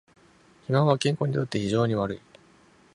[0.65, 2.21] 肥満は健康にとって非常に悪い